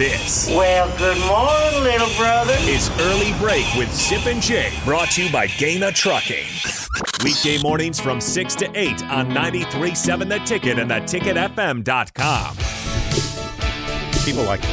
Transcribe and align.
This 0.00 0.48
Well, 0.48 0.88
good 0.96 1.18
morning, 1.26 1.82
little 1.82 2.08
brother. 2.16 2.54
is 2.60 2.88
Early 3.00 3.34
Break 3.38 3.66
with 3.76 3.92
Sip 3.92 4.24
and 4.24 4.40
Jay, 4.40 4.72
brought 4.82 5.10
to 5.10 5.24
you 5.24 5.30
by 5.30 5.46
Gana 5.46 5.92
Trucking. 5.92 6.46
Weekday 7.22 7.60
mornings 7.60 8.00
from 8.00 8.18
6 8.18 8.54
to 8.54 8.70
8 8.74 9.04
on 9.10 9.28
93.7 9.28 10.26
The 10.26 10.38
Ticket 10.38 10.78
and 10.78 10.90
theticketfm.com. 10.90 12.56
People 14.24 14.44
like 14.44 14.60
it. 14.64 14.70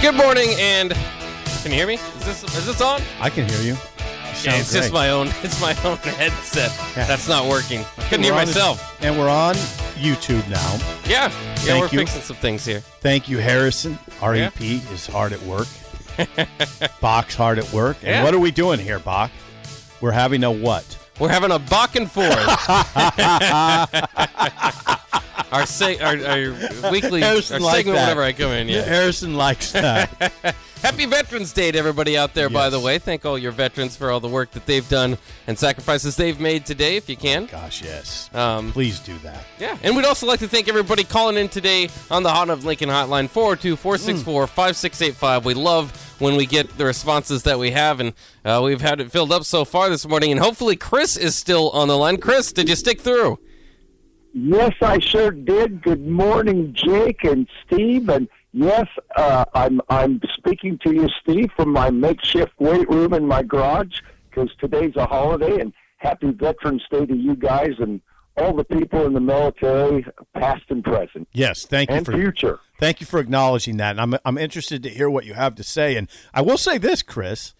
Good 0.00 0.14
morning, 0.14 0.48
and 0.58 0.92
can 1.62 1.72
you 1.72 1.76
hear 1.76 1.86
me? 1.86 1.96
Is 1.96 2.24
this 2.24 2.42
is 2.44 2.64
this 2.64 2.80
on? 2.80 3.02
I 3.20 3.28
can 3.28 3.46
hear 3.46 3.60
you. 3.60 3.76
Yeah, 4.44 4.56
it's 4.60 4.72
just 4.72 4.92
my 4.92 5.10
own. 5.10 5.28
It's 5.42 5.60
my 5.60 5.74
own 5.84 5.96
headset. 5.98 6.70
Yeah. 6.96 7.06
That's 7.06 7.28
not 7.28 7.48
working. 7.48 7.84
Couldn't 8.08 8.20
We're 8.20 8.24
hear 8.24 8.34
myself. 8.34 8.96
And 9.02 9.18
we're 9.18 9.28
on 9.28 9.54
YouTube 9.96 10.46
now. 10.48 10.78
Yeah, 11.08 11.28
yeah, 11.30 11.54
Thank 11.56 11.82
we're 11.84 11.88
you. 11.90 11.98
fixing 12.06 12.22
some 12.22 12.36
things 12.36 12.64
here. 12.64 12.80
Thank 12.80 13.28
you, 13.28 13.38
Harrison. 13.38 13.98
REP 14.22 14.60
is 14.60 15.06
hard 15.06 15.32
at 15.32 15.42
work. 15.42 15.66
Bach's 17.00 17.34
hard 17.34 17.58
at 17.58 17.72
work. 17.72 17.96
And 18.02 18.08
Yeah. 18.10 18.24
what 18.24 18.34
are 18.34 18.38
we 18.38 18.50
doing 18.50 18.78
here, 18.78 18.98
Bach? 18.98 19.30
We're 20.00 20.12
having 20.12 20.44
a 20.44 20.50
what? 20.52 20.84
We're 21.18 21.28
having 21.30 21.50
a 21.50 21.58
Bach 21.58 21.96
and 21.96 22.10
forth. 22.10 22.28
our, 25.52 25.66
se- 25.66 25.98
our 26.00 26.16
our 26.26 26.90
weekly 26.90 27.22
our 27.22 27.40
segment 27.40 27.62
that. 27.62 27.84
whenever 27.86 28.22
I 28.22 28.32
come 28.32 28.50
in. 28.52 28.68
Yeah. 28.68 28.82
Harrison 28.82 29.34
likes 29.34 29.72
that. 29.72 30.10
Happy 30.84 31.06
Veterans 31.06 31.54
Day 31.54 31.72
to 31.72 31.78
everybody 31.78 32.18
out 32.18 32.34
there. 32.34 32.50
By 32.50 32.68
the 32.68 32.78
way, 32.78 32.98
thank 32.98 33.24
all 33.24 33.38
your 33.38 33.52
veterans 33.52 33.96
for 33.96 34.10
all 34.10 34.20
the 34.20 34.28
work 34.28 34.50
that 34.50 34.66
they've 34.66 34.86
done 34.86 35.16
and 35.46 35.58
sacrifices 35.58 36.14
they've 36.14 36.38
made 36.38 36.66
today. 36.66 36.96
If 36.96 37.08
you 37.08 37.16
can. 37.16 37.46
Gosh, 37.46 37.82
yes. 37.82 38.28
Um, 38.34 38.70
Please 38.70 39.00
do 39.00 39.16
that. 39.20 39.46
Yeah, 39.58 39.78
and 39.82 39.96
we'd 39.96 40.04
also 40.04 40.26
like 40.26 40.40
to 40.40 40.46
thank 40.46 40.68
everybody 40.68 41.02
calling 41.02 41.38
in 41.38 41.48
today 41.48 41.88
on 42.10 42.22
the 42.22 42.28
Hot 42.28 42.50
of 42.50 42.66
Lincoln 42.66 42.90
hotline 42.90 43.30
402 43.30 43.76
464 43.76 44.46
5685. 44.46 45.46
We 45.46 45.54
love 45.54 46.16
when 46.20 46.36
we 46.36 46.44
get 46.44 46.76
the 46.76 46.84
responses 46.84 47.44
that 47.44 47.58
we 47.58 47.70
have, 47.70 48.00
and 48.00 48.12
uh, 48.44 48.60
we've 48.62 48.82
had 48.82 49.00
it 49.00 49.10
filled 49.10 49.32
up 49.32 49.44
so 49.44 49.64
far 49.64 49.88
this 49.88 50.06
morning. 50.06 50.32
And 50.32 50.40
hopefully, 50.40 50.76
Chris 50.76 51.16
is 51.16 51.34
still 51.34 51.70
on 51.70 51.88
the 51.88 51.96
line. 51.96 52.18
Chris, 52.18 52.52
did 52.52 52.68
you 52.68 52.76
stick 52.76 53.00
through? 53.00 53.38
Yes, 54.34 54.74
I 54.82 54.98
sure 54.98 55.30
did. 55.30 55.80
Good 55.80 56.06
morning, 56.06 56.74
Jake 56.74 57.24
and 57.24 57.48
Steve. 57.64 58.10
And 58.10 58.28
yes, 58.54 58.86
uh, 59.16 59.44
I'm 59.54 59.80
I'm 59.90 60.20
speaking 60.34 60.78
to 60.84 60.94
you, 60.94 61.08
Steve, 61.20 61.50
from 61.56 61.70
my 61.70 61.90
makeshift 61.90 62.58
weight 62.58 62.88
room 62.88 63.12
in 63.12 63.26
my 63.26 63.42
garage 63.42 64.00
because 64.30 64.50
today's 64.58 64.96
a 64.96 65.06
holiday. 65.06 65.60
And 65.60 65.72
happy 65.98 66.30
Veterans 66.30 66.82
Day 66.90 67.04
to 67.04 67.14
you 67.14 67.34
guys 67.34 67.72
and 67.78 68.00
all 68.36 68.54
the 68.54 68.64
people 68.64 69.06
in 69.06 69.12
the 69.12 69.20
military, 69.20 70.04
past 70.34 70.64
and 70.68 70.82
present, 70.82 71.28
Yes, 71.32 71.66
thank 71.66 71.90
you 71.90 71.96
and 71.96 72.06
for 72.06 72.12
future. 72.12 72.58
Thank 72.80 73.00
you 73.00 73.06
for 73.06 73.20
acknowledging 73.20 73.76
that. 73.78 73.92
And 73.92 74.00
I'm 74.00 74.20
I'm 74.24 74.38
interested 74.38 74.82
to 74.84 74.90
hear 74.90 75.08
what 75.10 75.24
you 75.24 75.34
have 75.34 75.54
to 75.56 75.62
say. 75.62 75.96
And 75.96 76.08
I 76.32 76.42
will 76.42 76.58
say 76.58 76.78
this, 76.78 77.02
Chris. 77.02 77.54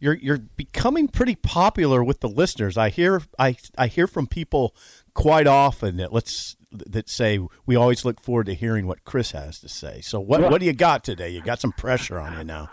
You're 0.00 0.14
you're 0.14 0.38
becoming 0.38 1.06
pretty 1.06 1.36
popular 1.36 2.02
with 2.02 2.20
the 2.20 2.28
listeners. 2.28 2.76
I 2.76 2.88
hear 2.88 3.22
I 3.38 3.56
I 3.78 3.86
hear 3.86 4.08
from 4.08 4.26
people 4.26 4.74
quite 5.14 5.46
often 5.46 5.96
that 5.98 6.12
let's 6.12 6.56
that 6.70 7.08
say 7.08 7.38
we 7.66 7.76
always 7.76 8.04
look 8.04 8.20
forward 8.20 8.46
to 8.46 8.54
hearing 8.54 8.86
what 8.86 9.04
Chris 9.04 9.32
has 9.32 9.60
to 9.60 9.68
say. 9.68 10.00
So 10.00 10.20
what 10.20 10.40
Yeah. 10.40 10.48
what 10.48 10.60
do 10.60 10.66
you 10.66 10.72
got 10.72 11.04
today? 11.04 11.28
You 11.30 11.42
got 11.42 11.60
some 11.60 11.72
pressure 11.72 12.18
on 12.18 12.36
you 12.38 12.44
now. 12.44 12.70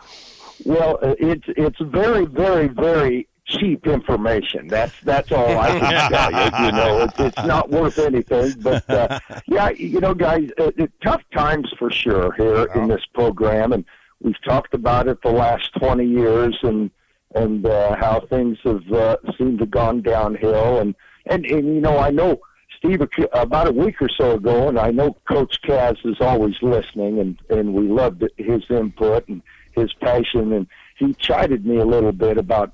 Well, 0.66 1.00
uh, 1.02 1.16
it's 1.20 1.46
it's 1.50 1.80
very, 1.81 2.26
very, 2.26 2.68
very 2.68 3.28
cheap 3.46 3.88
information. 3.88 4.68
That's 4.68 4.94
that's 5.04 5.31
all 5.31 5.58
I 5.58 5.80
can 5.80 6.12
tell 6.12 6.31
you. 6.31 6.66
You 6.66 6.72
know, 6.72 7.04
it's, 7.04 7.20
it's 7.20 7.48
not 7.48 7.70
worth 7.70 7.98
anything. 8.00 8.53
But 8.62 8.90
uh, 8.90 9.20
yeah, 9.48 9.70
you 9.72 10.00
know, 10.00 10.14
guys, 10.14 10.50
uh, 10.59 10.72
uh, 10.80 10.88
tough 11.03 11.22
times 11.34 11.72
for 11.78 11.92
sure 11.92 12.31
here 12.34 12.66
in 12.76 12.88
this 12.88 13.06
program, 13.14 13.72
and 13.74 13.84
we've 14.22 14.42
talked 14.44 14.74
about 14.74 15.08
it 15.08 15.22
the 15.24 15.31
last 15.31 15.74
twenty 15.78 16.06
years, 16.06 16.58
and 16.62 16.92
and 17.35 17.66
uh, 17.66 17.95
how 17.95 18.22
things 18.29 18.57
have 18.63 18.91
uh, 18.91 19.17
seemed 19.38 19.59
to 19.59 19.66
gone 19.66 20.01
downhill, 20.01 20.79
and 20.79 20.95
and 21.25 21.45
and 21.45 21.67
you 21.75 21.81
know, 21.81 21.97
I 21.97 22.12
know. 22.12 22.40
Steve, 22.78 23.01
about 23.34 23.67
a 23.67 23.73
week 23.73 24.01
or 24.01 24.07
so 24.17 24.35
ago, 24.35 24.69
and 24.69 24.79
I 24.79 24.90
know 24.90 25.17
Coach 25.29 25.57
Kaz 25.68 25.97
is 26.06 26.16
always 26.22 26.56
listening, 26.62 27.19
and 27.19 27.38
and 27.50 27.73
we 27.73 27.89
loved 27.89 28.23
his 28.38 28.63
input 28.69 29.28
and 29.28 29.41
his 29.73 29.91
passion, 29.95 30.53
and 30.53 30.66
he 30.97 31.13
chided 31.13 31.66
me 31.66 31.78
a 31.78 31.85
little 31.85 32.13
bit 32.13 32.38
about 32.38 32.72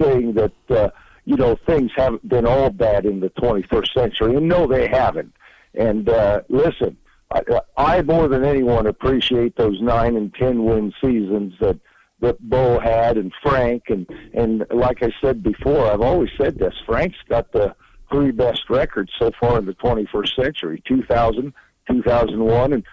saying 0.00 0.34
that 0.34 0.52
uh, 0.68 0.90
you 1.24 1.36
know 1.36 1.56
things 1.66 1.90
haven't 1.96 2.28
been 2.28 2.46
all 2.46 2.68
bad 2.68 3.06
in 3.06 3.20
the 3.20 3.30
21st 3.30 3.94
century, 3.94 4.36
and 4.36 4.48
no, 4.48 4.66
they 4.66 4.86
haven't. 4.86 5.32
And 5.74 6.08
uh, 6.08 6.42
listen, 6.50 6.96
I, 7.30 7.42
I 7.76 8.02
more 8.02 8.28
than 8.28 8.44
anyone 8.44 8.86
appreciate 8.86 9.56
those 9.56 9.80
nine 9.80 10.16
and 10.16 10.34
ten 10.34 10.64
win 10.64 10.92
seasons 11.00 11.54
that 11.60 11.78
that 12.22 12.40
Bo 12.40 12.78
had 12.78 13.18
and 13.18 13.32
Frank 13.42 13.84
and 13.88 14.06
and 14.32 14.64
like 14.70 15.02
I 15.02 15.12
said 15.20 15.42
before, 15.42 15.92
I've 15.92 16.00
always 16.00 16.30
said 16.38 16.58
this. 16.58 16.74
Frank's 16.86 17.18
got 17.28 17.52
the 17.52 17.74
three 18.10 18.30
best 18.30 18.70
records 18.70 19.12
so 19.18 19.30
far 19.38 19.58
in 19.58 19.66
the 19.66 19.74
21st 19.74 20.36
century: 20.36 20.82
2000, 20.86 21.52
2001, 21.90 22.72
and 22.72 22.84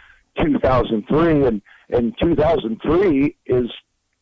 2003. 0.42 1.46
And 1.46 1.62
and 1.90 2.16
2003 2.20 3.36
is 3.46 3.70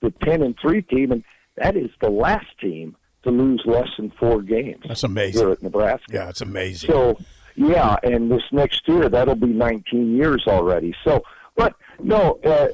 the 0.01 0.11
10 0.23 0.41
and 0.43 0.55
three 0.61 0.81
team, 0.81 1.11
and 1.11 1.23
that 1.55 1.75
is 1.75 1.89
the 2.01 2.09
last 2.09 2.47
team 2.59 2.95
to 3.23 3.31
lose 3.31 3.61
less 3.65 3.89
than 3.97 4.11
four 4.11 4.41
games. 4.41 4.83
That's 4.87 5.03
amazing. 5.03 5.41
here 5.41 5.51
at 5.51 5.63
Nebraska. 5.63 6.05
Yeah, 6.11 6.29
it's 6.29 6.41
amazing. 6.41 6.89
So, 6.89 7.17
yeah, 7.55 7.97
and 8.03 8.31
this 8.31 8.43
next 8.51 8.87
year 8.87 9.09
that'll 9.09 9.35
be 9.35 9.47
19 9.47 10.15
years 10.15 10.43
already. 10.47 10.95
So, 11.03 11.23
but 11.55 11.75
no, 12.01 12.39
uh, 12.43 12.67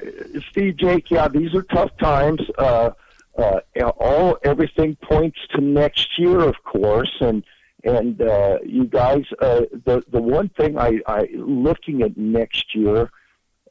Steve, 0.49 0.77
Jake, 0.77 1.09
yeah, 1.11 1.27
these 1.27 1.53
are 1.55 1.63
tough 1.63 1.91
times. 1.97 2.41
Uh, 2.57 2.91
uh, 3.37 3.59
all 3.99 4.37
everything 4.43 4.95
points 5.01 5.39
to 5.51 5.61
next 5.61 6.19
year, 6.19 6.39
of 6.39 6.55
course, 6.63 7.13
and 7.19 7.43
and 7.83 8.21
uh, 8.21 8.59
you 8.65 8.85
guys, 8.85 9.23
uh, 9.41 9.61
the 9.85 10.03
the 10.11 10.21
one 10.21 10.49
thing 10.49 10.77
I, 10.77 10.99
I 11.07 11.27
looking 11.33 12.01
at 12.01 12.15
next 12.15 12.75
year, 12.75 13.11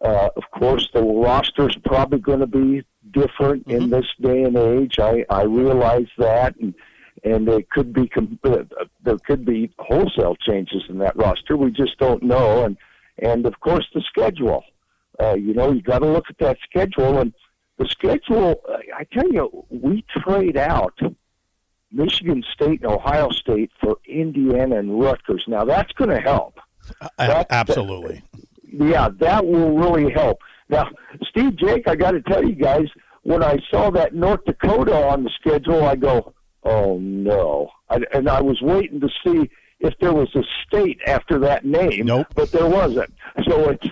uh, 0.01 0.29
of 0.37 0.43
course, 0.51 0.89
the 0.93 1.03
roster's 1.03 1.77
probably 1.85 2.19
going 2.19 2.41
to 2.41 2.47
be 2.47 2.85
different 3.13 3.67
in 3.69 3.91
this 3.91 4.07
day 4.21 4.43
and 4.43 4.57
age. 4.57 4.99
I 4.99 5.25
I 5.31 5.43
realize 5.43 6.09
that, 6.19 6.57
and 6.57 6.75
and 7.25 7.49
it 7.49 7.71
could 7.71 7.93
be 7.93 8.11
uh, 8.45 8.65
there 9.05 9.19
could 9.19 9.45
be 9.45 9.73
wholesale 9.79 10.37
changes 10.37 10.83
in 10.89 10.99
that 10.99 11.17
roster. 11.17 11.57
We 11.57 11.71
just 11.71 11.99
don't 11.99 12.23
know, 12.23 12.65
and 12.65 12.77
and 13.19 13.47
of 13.47 13.61
course 13.61 13.87
the 13.95 14.03
schedule. 14.03 14.65
Uh, 15.21 15.35
you 15.35 15.55
know, 15.55 15.73
you 15.73 15.83
got 15.83 16.01
to 16.01 16.07
look 16.07 16.27
at 16.29 16.39
that 16.39 16.59
schedule, 16.65 17.19
and 17.19 17.33
the 17.79 17.87
schedule. 17.87 18.63
I 18.97 19.05
tell 19.13 19.31
you, 19.33 19.65
we 19.71 20.05
trade 20.25 20.57
out 20.57 20.99
Michigan 21.91 22.43
State 22.53 22.83
and 22.83 22.91
Ohio 22.91 23.31
State 23.31 23.71
for 23.81 23.97
Indiana 24.07 24.79
and 24.79 25.01
Rutgers. 25.01 25.45
Now 25.47 25.65
that's 25.65 25.93
going 25.93 26.11
to 26.11 26.21
help. 26.21 26.59
That- 27.19 27.47
absolutely. 27.51 28.23
Yeah, 28.73 29.11
that 29.21 29.47
will 29.47 29.77
really 29.77 30.11
help. 30.11 30.39
Now, 30.71 30.89
Steve 31.29 31.57
Jake, 31.57 31.87
I 31.87 31.95
got 31.95 32.13
to 32.13 32.23
tell 32.23 32.43
you 32.43 32.55
guys, 32.55 32.87
when 33.23 33.43
I 33.43 33.59
saw 33.71 33.91
that 33.91 34.15
North 34.15 34.45
Dakota 34.47 34.95
on 35.09 35.25
the 35.25 35.31
schedule, 35.39 35.85
I 35.85 35.95
go, 35.97 36.33
"Oh 36.65 36.99
no!" 36.99 37.71
I, 37.91 38.01
and 38.15 38.29
I 38.29 38.41
was 38.41 38.61
waiting 38.63 38.99
to 39.01 39.09
see 39.25 39.51
if 39.81 39.93
there 40.01 40.15
was 40.15 40.35
a 40.35 40.43
state 40.67 40.99
after 41.07 41.39
that 41.41 41.65
name. 41.67 42.07
Nope. 42.07 42.29
but 42.35 42.51
there 42.51 42.67
wasn't. 42.67 43.13
So 43.47 43.69
it's 43.71 43.87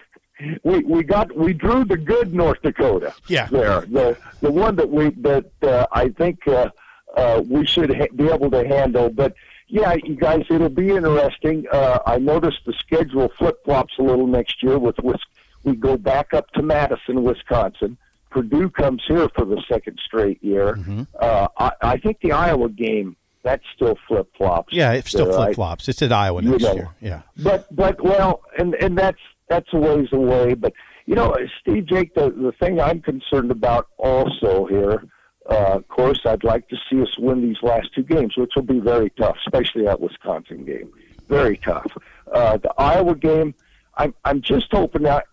we 0.64 0.80
we 0.84 1.02
got 1.02 1.34
we 1.36 1.52
drew 1.52 1.84
the 1.84 1.96
good 1.96 2.32
North 2.34 2.60
Dakota. 2.62 3.14
Yeah. 3.28 3.46
there 3.50 3.80
the 3.82 4.16
the 4.40 4.50
one 4.50 4.76
that 4.76 4.88
we 4.90 5.10
that 5.22 5.46
uh, 5.62 5.86
I 5.92 6.08
think 6.10 6.46
uh, 6.48 6.70
uh, 7.16 7.42
we 7.48 7.66
should 7.66 7.94
ha- 7.94 8.06
be 8.14 8.28
able 8.28 8.50
to 8.50 8.66
handle, 8.66 9.08
but. 9.10 9.34
Yeah, 9.72 9.94
you 10.02 10.16
guys, 10.16 10.42
it'll 10.50 10.68
be 10.68 10.90
interesting. 10.90 11.64
Uh, 11.70 12.00
I 12.04 12.18
noticed 12.18 12.58
the 12.66 12.72
schedule 12.72 13.31
flip 13.38 13.64
flops 13.64 13.92
a 14.00 14.02
little 14.02 14.26
next 14.26 14.64
year. 14.64 14.81
With, 14.81 14.98
with 14.98 15.20
we 15.62 15.76
go 15.76 15.96
back 15.96 16.34
up 16.34 16.50
to 16.54 16.62
Madison, 16.62 17.22
Wisconsin. 17.22 17.96
Purdue 18.32 18.69
comes 18.70 19.00
here 19.06 19.28
for 19.28 19.44
the 19.44 19.62
second 19.70 20.00
straight 20.04 20.43
year. 20.43 20.75
Mm-hmm. 20.75 21.02
Uh, 21.20 21.46
I, 21.56 21.70
I 21.82 21.96
think 21.98 22.19
the 22.20 22.32
Iowa 22.32 22.69
game 22.69 23.14
that 23.44 23.60
still 23.72 23.96
flip 24.08 24.28
flops. 24.36 24.72
Yeah, 24.75 24.90
it 24.90 25.06
still 25.06 25.31
Uh, 25.32 25.36
flip 25.44 25.54
flops. 25.54 25.88
It's 25.88 26.02
at 26.02 26.10
Iowa 26.10 26.43
you 26.43 26.50
next 26.50 26.64
know. 26.64 26.75
year. 26.75 26.88
Yeah. 27.00 27.22
but 27.36 27.72
but 27.75 28.02
well, 28.02 28.43
and 28.58 28.75
and 28.75 28.98
that's 28.98 29.20
that's 29.50 29.69
a 29.75 29.79
ways 29.79 30.08
away. 30.12 30.55
But 30.55 30.73
you 31.05 31.14
know, 31.14 31.37
Steve 31.61 31.87
Jake, 31.87 32.14
the 32.14 32.31
the 32.31 32.52
thing 32.52 32.81
I'm 32.81 33.02
concerned 33.02 33.50
about 33.50 33.88
also 33.99 34.64
here. 34.67 35.05
Uh, 35.50 35.73
of 35.75 35.88
course, 35.88 36.20
I'd 36.25 36.44
like 36.44 36.69
to 36.69 36.76
see 36.88 37.02
us 37.02 37.19
win 37.19 37.43
these 37.43 37.56
last 37.62 37.93
two 37.94 38.05
games, 38.05 38.35
which 38.37 38.52
will 38.55 38.62
be 38.62 38.79
very 38.79 39.11
tough, 39.19 39.37
especially 39.44 39.85
that 39.85 40.00
Wisconsin 40.00 40.64
game. 40.64 40.93
Very 41.29 41.56
tough. 41.56 41.91
Uh, 42.32 42.56
the 42.58 42.73
Iowa 42.79 43.14
game, 43.17 43.55
I'm 43.97 44.14
I'm 44.25 44.41
just 44.41 44.69
hoping 44.70 45.02
that 45.02 45.26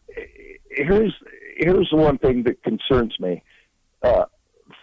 here's 0.71 1.13
here's 1.57 1.89
the 1.91 1.97
one 1.97 2.17
thing 2.17 2.43
that 2.43 2.63
concerns 2.63 3.19
me. 3.19 3.43
Uh, 4.01 4.25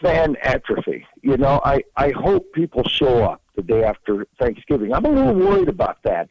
fan 0.03 0.37
atrophy. 0.43 1.07
You 1.23 1.37
know, 1.37 1.61
I, 1.65 1.83
I 1.97 2.11
hope 2.11 2.53
people 2.53 2.85
show 2.85 3.25
up 3.25 3.43
the 3.57 3.63
day 3.63 3.85
after 3.85 4.27
Thanksgiving. 4.39 4.93
I'm 4.93 5.05
a 5.05 5.11
little 5.11 5.35
worried 5.35 5.69
about 5.69 6.03
that. 6.05 6.29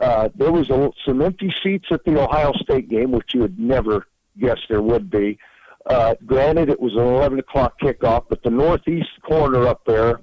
Uh, 0.00 0.28
there 0.34 0.52
was 0.52 0.70
a, 0.70 0.90
some 1.06 1.22
empty 1.22 1.54
seats 1.62 1.86
at 1.90 2.04
the 2.04 2.20
Ohio 2.20 2.52
State 2.54 2.88
game, 2.88 3.12
which 3.12 3.34
you 3.34 3.40
would 3.40 3.58
never 3.58 4.06
guess 4.38 4.58
there 4.68 4.82
would 4.82 5.10
be. 5.10 5.38
Uh, 5.86 6.14
granted, 6.24 6.68
it 6.70 6.80
was 6.80 6.94
an 6.94 7.00
11 7.00 7.38
o'clock 7.38 7.78
kickoff, 7.80 8.24
but 8.28 8.42
the 8.42 8.50
northeast 8.50 9.10
corner 9.22 9.66
up 9.66 9.84
there 9.86 10.20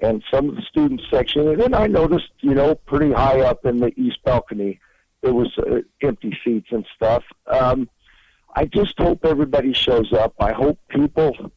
and 0.00 0.22
some 0.32 0.48
of 0.48 0.56
the 0.56 0.62
student 0.62 1.02
section, 1.10 1.48
and 1.48 1.60
then 1.60 1.74
I 1.74 1.86
noticed, 1.86 2.30
you 2.40 2.54
know, 2.54 2.74
pretty 2.74 3.12
high 3.12 3.40
up 3.40 3.64
in 3.66 3.78
the 3.78 3.92
east 4.00 4.18
balcony, 4.24 4.80
there 5.22 5.34
was 5.34 5.52
uh, 5.58 5.80
empty 6.02 6.36
seats 6.44 6.68
and 6.70 6.86
stuff. 6.96 7.24
Um, 7.46 7.88
I 8.54 8.64
just 8.66 8.98
hope 8.98 9.24
everybody 9.24 9.72
shows 9.72 10.12
up. 10.12 10.34
I 10.40 10.52
hope 10.52 10.78
people 10.88 11.52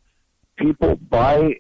people 0.58 0.96
buy 0.96 1.56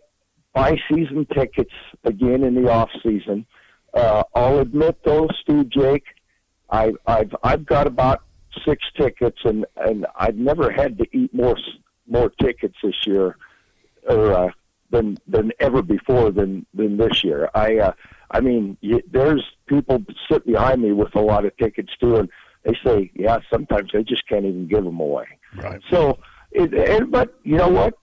buy 0.55 0.77
season 0.89 1.27
tickets 1.35 1.73
again 2.05 2.43
in 2.43 2.55
the 2.55 2.71
off 2.71 2.89
season. 3.03 3.45
Uh, 3.93 4.23
I'll 4.33 4.59
admit 4.59 4.97
though, 5.05 5.27
Steve 5.41 5.69
Jake, 5.69 6.05
I, 6.71 6.93
I've 7.05 7.35
I've 7.43 7.65
got 7.65 7.85
about 7.85 8.23
six 8.65 8.83
tickets, 8.97 9.37
and 9.43 9.65
and 9.75 10.07
I've 10.15 10.37
never 10.37 10.71
had 10.71 10.97
to 10.97 11.05
eat 11.15 11.33
more 11.33 11.57
more 12.07 12.31
tickets 12.41 12.75
this 12.81 12.95
year, 13.05 13.37
or 14.09 14.33
uh, 14.33 14.49
than 14.89 15.17
than 15.27 15.51
ever 15.59 15.81
before 15.81 16.31
than 16.31 16.65
than 16.73 16.97
this 16.97 17.23
year. 17.23 17.49
I 17.53 17.77
uh, 17.77 17.91
I 18.31 18.39
mean, 18.39 18.77
y 18.81 19.01
there's 19.11 19.43
people 19.67 20.03
sit 20.31 20.45
behind 20.45 20.81
me 20.81 20.91
with 20.93 21.15
a 21.15 21.21
lot 21.21 21.45
of 21.45 21.55
tickets 21.57 21.91
too, 21.99 22.15
and 22.15 22.29
they 22.63 22.75
say, 22.83 23.11
yeah, 23.13 23.39
sometimes 23.51 23.91
they 23.93 24.03
just 24.03 24.27
can't 24.27 24.45
even 24.45 24.67
give 24.67 24.83
them 24.83 24.99
away. 24.99 25.27
Right. 25.55 25.79
So, 25.91 26.17
it, 26.51 26.73
and, 26.73 27.11
but 27.11 27.39
you 27.43 27.57
know 27.57 27.69
what? 27.69 27.93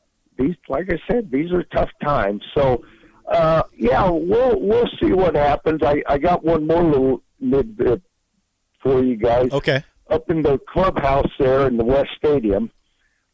These, 0.43 0.57
like 0.69 0.91
I 0.91 0.99
said, 1.09 1.31
these 1.31 1.53
are 1.53 1.63
tough 1.63 1.91
times. 2.03 2.43
So, 2.55 2.85
uh, 3.31 3.63
yeah, 3.77 4.09
we'll 4.11 4.61
we'll 4.61 4.89
see 5.01 5.13
what 5.13 5.35
happens. 5.35 5.83
I 5.83 6.03
I 6.07 6.19
got 6.19 6.45
one 6.45 6.67
more 6.67 6.83
little 6.83 7.23
midbit 7.43 8.03
for 8.83 9.03
you 9.05 9.17
guys. 9.17 9.53
Okay. 9.53 9.85
Up 10.11 10.29
in 10.31 10.43
the 10.43 10.59
clubhouse 10.59 11.31
there 11.39 11.67
in 11.67 11.77
the 11.77 11.85
West 11.85 12.11
Stadium, 12.17 12.71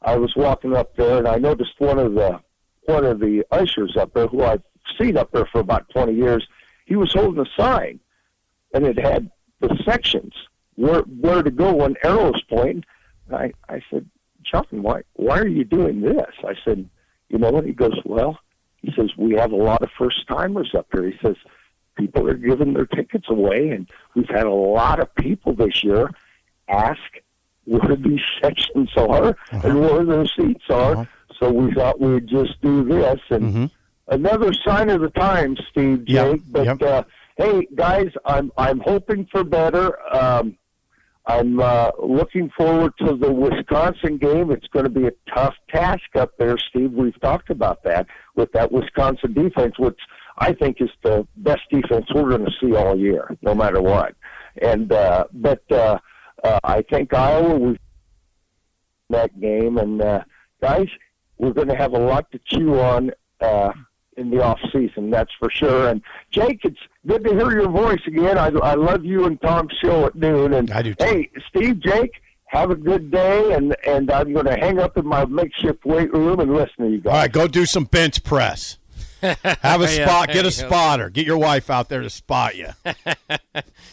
I 0.03 0.17
was 0.17 0.35
walking 0.37 0.77
up 0.77 0.95
there 0.97 1.19
and 1.19 1.27
I 1.27 1.37
noticed 1.37 1.73
one 1.79 1.99
of 1.99 2.15
the 2.15 2.41
one 2.85 3.05
of 3.05 3.21
the 3.21 3.45
ushers 3.51 3.97
up 3.97 4.13
there, 4.15 4.27
who 4.27 4.43
I've 4.43 4.63
seen 5.01 5.17
up 5.17 5.31
there 5.33 5.47
for 5.47 5.61
about 5.61 5.89
twenty 5.89 6.15
years. 6.15 6.47
He 6.85 6.97
was 6.97 7.13
holding 7.13 7.45
a 7.45 7.61
sign, 7.61 8.01
and 8.75 8.87
it 8.87 8.99
had 8.99 9.31
the 9.61 9.77
sections 9.85 10.35
where 10.77 11.01
where 11.03 11.43
to 11.43 11.51
go 11.51 11.75
when 11.75 11.97
arrows 12.05 12.43
pointing. 12.49 12.85
I 13.33 13.53
I 13.69 13.83
said, 13.91 14.09
John, 14.43 14.67
why 14.71 15.03
why 15.15 15.39
are 15.39 15.49
you 15.49 15.65
doing 15.65 16.01
this? 16.01 16.33
I 16.45 16.55
said, 16.65 16.89
you 17.29 17.39
know 17.39 17.51
what? 17.51 17.65
He 17.65 17.73
goes, 17.73 17.99
well, 18.05 18.39
he 18.83 18.93
says 18.97 19.11
we 19.17 19.35
have 19.35 19.53
a 19.53 19.57
lot 19.57 19.83
of 19.83 19.91
first 19.99 20.27
timers 20.29 20.75
up 20.77 20.87
here. 20.93 21.11
He 21.11 21.19
says 21.23 21.37
people 21.97 22.29
are 22.29 22.35
giving 22.35 22.75
their 22.75 22.87
tickets 22.87 23.27
away, 23.29 23.71
and 23.71 23.89
we've 24.15 24.29
had 24.29 24.47
a 24.47 24.51
lot 24.51 25.01
of 25.01 25.15
people 25.15 25.55
this 25.55 25.83
year 25.83 26.11
ask 26.69 27.01
where 27.65 27.97
these 27.97 28.21
sections 28.43 28.91
are 28.97 29.37
and 29.51 29.81
where 29.81 30.05
their 30.05 30.27
seats 30.27 30.65
are. 30.71 31.09
So 31.39 31.53
we 31.53 31.73
thought 31.75 32.01
we'd 32.01 32.27
just 32.27 32.61
do 32.63 32.85
this 32.85 33.21
and 33.31 33.71
another 34.09 34.53
sign 34.53 34.91
of 34.91 35.01
the 35.01 35.11
times, 35.11 35.61
Steve 35.71 36.09
Yep, 36.09 36.33
Jake. 36.33 36.43
But 36.49 36.65
yep. 36.65 36.83
uh, 36.83 37.03
hey, 37.37 37.67
guys, 37.75 38.11
I'm 38.25 38.51
I'm 38.57 38.81
hoping 38.81 39.27
for 39.31 39.45
better. 39.45 39.99
Um, 40.15 40.57
I'm 41.29 41.61
uh, 41.61 41.91
looking 42.03 42.51
forward 42.57 42.95
to 43.01 43.15
the 43.15 43.31
Wisconsin 43.31 44.17
game. 44.17 44.51
It's 44.51 44.67
going 44.69 44.85
to 44.85 44.91
be 44.91 45.07
a 45.07 45.13
tough 45.35 45.55
task 45.71 46.17
up 46.17 46.33
there, 46.39 46.57
Steve. 46.57 46.93
We've 46.93 47.21
talked 47.21 47.51
about 47.51 47.83
that 47.85 48.07
with 48.35 48.51
that 48.53 48.73
Wisconsin 48.73 49.35
defense, 49.35 49.79
which 49.79 49.99
I 50.39 50.55
think 50.55 50.81
is 50.81 50.89
the 51.03 51.29
best 51.37 51.61
defense 51.71 52.07
we're 52.15 52.31
going 52.31 52.47
to 52.47 52.53
see 52.63 52.75
all 52.75 52.99
year, 52.99 53.37
no 53.43 53.55
matter 53.55 53.83
what. 53.83 54.15
And 54.63 54.91
uh, 54.91 55.25
but 55.35 55.63
uh, 55.71 55.99
uh, 56.43 56.61
I 56.65 56.81
think 56.91 57.13
Iowa 57.13 57.59
was 57.59 57.77
that 59.11 59.39
game, 59.39 59.77
and 59.77 60.01
uh, 60.01 60.23
guys, 60.63 60.89
we're 61.37 61.53
going 61.53 61.69
to 61.69 61.77
have 61.77 61.93
a 61.93 61.99
lot 61.99 62.31
to 62.33 62.41
chew 62.47 62.81
on. 62.81 63.11
Uh, 63.39 63.73
in 64.19 64.31
the 64.31 64.43
off 64.43 64.59
season, 64.73 65.11
that's 65.11 65.31
for 65.39 65.49
sure. 65.51 65.89
And 65.89 66.03
Jake, 66.31 66.61
it's 66.65 66.79
good 67.07 67.25
to 67.25 67.31
hear 67.31 67.53
your 67.53 67.69
voice 67.71 68.01
again. 68.07 68.37
I, 68.37 68.49
I 68.49 68.75
love 68.75 69.05
you 69.05 69.25
and 69.27 69.41
Tom's 69.41 69.73
show 69.83 70.07
at 70.07 70.15
noon. 70.15 70.53
And 70.55 70.71
I 70.71 70.83
do 70.83 70.95
too. 70.95 71.05
hey, 71.05 71.31
Steve, 71.49 71.81
Jake, 71.81 72.13
have 72.47 72.71
a 72.71 72.77
good 72.77 73.11
day. 73.11 73.53
And 73.55 73.75
and 73.87 74.11
I'm 74.11 74.33
going 74.33 74.47
to 74.47 74.57
hang 74.57 74.79
up 74.79 74.97
in 74.99 75.07
my 75.07 75.25
makeshift 75.25 75.85
weight 75.87 76.13
room 76.13 76.41
and 76.41 76.53
listen 76.55 76.85
to 76.85 76.89
you 76.91 77.01
guys. 77.01 77.13
All 77.13 77.19
right, 77.21 77.33
go 77.33 77.47
do 77.49 77.65
some 77.65 77.85
bench 77.85 78.23
press. 78.25 78.79
Have 79.21 79.37
a 79.45 79.45
Yeah, 79.93 80.07
spot. 80.07 80.29
there 80.29 80.35
Get 80.43 80.45
a 80.47 80.49
you 80.57 80.63
go. 80.63 80.69
spotter. 80.69 81.11
Get 81.11 81.27
your 81.27 81.39
wife 81.39 81.71
out 81.71 81.89
there 81.89 82.03
to 82.03 82.11
spot 82.11 82.57
you. 82.57 82.69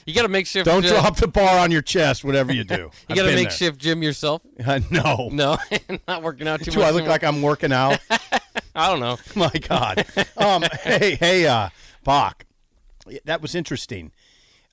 You 0.06 0.13
got 0.13 0.21
to 0.21 0.28
make 0.28 0.45
shift. 0.45 0.66
Don't 0.66 0.86
uh, 0.86 0.89
drop 1.01 1.18
the 1.18 1.28
bar 1.28 1.57
on 1.57 1.71
your 1.71 1.81
chest. 1.81 2.24
Whatever 2.24 2.54
you 2.54 2.63
do. 2.63 2.92
You 3.10 3.16
got 3.16 3.24
to 3.24 3.33
make 3.33 3.50
shift 3.50 3.80
gym 3.80 4.04
yourself. 4.04 4.44
shift. 4.63 4.92
no. 4.92 5.30
No, 5.31 5.57
not 6.07 6.21
working 6.21 6.48
out 6.48 6.62
too 6.62 6.69
Do 6.69 6.78
much. 6.80 6.86
I 6.88 6.89
look 6.92 7.00
anymore. 7.00 7.10
like 7.10 7.24
I'm 7.24 7.42
working 7.42 7.71
out? 7.71 7.98
I 8.75 8.89
don't 8.92 9.00
know. 9.00 9.18
My 9.36 9.51
God. 9.68 10.06
Um, 10.38 10.63
hey, 10.83 11.16
hey, 11.16 11.48
uh, 11.48 11.69
Bach. 12.04 12.45
That 13.25 13.42
was 13.42 13.56
interesting. 13.56 14.12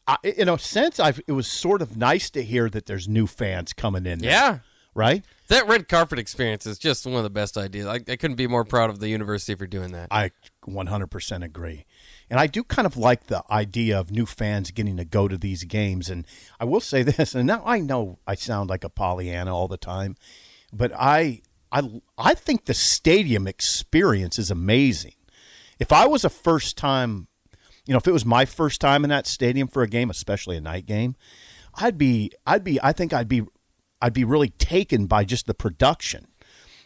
I, 0.07 0.17
you 0.25 0.45
know, 0.45 0.57
since 0.57 0.99
I've, 0.99 1.21
it 1.27 1.33
was 1.33 1.47
sort 1.47 1.81
of 1.83 1.97
nice 1.97 2.29
to 2.31 2.43
hear 2.43 2.69
that 2.71 2.87
there's 2.87 3.07
new 3.07 3.27
fans 3.27 3.73
coming 3.73 4.05
in. 4.07 4.19
now, 4.19 4.29
Yeah. 4.29 4.59
right. 4.95 5.25
That 5.49 5.69
red 5.69 5.87
carpet 5.89 6.19
experience 6.19 6.67
is 6.67 6.79
just 6.79 7.05
one 7.07 7.17
of 7.17 7.23
the 7.25 7.31
best 7.31 7.57
ideas. 7.59 7.87
I, 7.87 7.97
I 7.97 8.17
couldn't 8.17 8.37
be 8.37 8.47
more 8.47 8.65
proud 8.65 8.89
of 8.91 9.01
the 9.01 9.09
university 9.09 9.55
for 9.55 9.67
doing 9.67 9.93
that. 9.93 10.09
I 10.11 10.31
100% 10.67 11.45
agree. 11.45 11.85
And 12.31 12.41
I 12.41 12.47
do 12.47 12.65
kind 12.65 12.87
of 12.87 12.97
like 12.97 13.27
the 13.27 13.43
idea 13.51 14.01
of 14.01 14.11
new 14.11 14.25
fans 14.27 14.71
getting 14.71 14.97
to 14.97 15.05
go 15.05 15.29
to 15.29 15.37
these 15.37 15.65
games. 15.65 16.09
And 16.09 16.27
I 16.59 16.65
will 16.65 16.81
say 16.81 17.03
this, 17.05 17.35
and 17.35 17.47
now 17.47 17.63
I 17.65 17.81
know 17.81 18.19
I 18.27 18.35
sound 18.35 18.71
like 18.71 18.83
a 18.85 18.89
Pollyanna 18.89 19.55
all 19.55 19.69
the 19.69 19.77
time, 19.77 20.17
but 20.73 20.91
I 20.95 21.43
I 21.73 21.83
I 22.19 22.35
think 22.35 22.67
the 22.67 22.75
stadium 22.75 23.49
experience 23.49 24.39
is 24.39 24.51
amazing. 24.51 25.15
If 25.79 25.91
I 25.91 26.07
was 26.07 26.25
a 26.25 26.31
first 26.31 26.77
time, 26.77 27.27
you 27.87 27.93
know, 27.93 27.99
if 27.99 28.07
it 28.07 28.13
was 28.13 28.27
my 28.27 28.45
first 28.45 28.81
time 28.81 29.05
in 29.05 29.11
that 29.11 29.27
stadium 29.27 29.67
for 29.67 29.83
a 29.83 29.89
game, 29.89 30.11
especially 30.11 30.57
a 30.57 30.61
night 30.61 30.87
game, 30.87 31.17
I'd 31.75 31.99
be 31.99 32.33
I'd 32.47 32.63
be 32.63 32.79
I 32.83 32.93
think 32.93 33.13
I'd 33.13 33.29
be 33.29 33.43
I'd 34.01 34.13
be 34.13 34.25
really 34.25 34.51
taken 34.51 35.07
by 35.07 35.25
just 35.25 35.47
the 35.47 35.55
production. 35.55 36.29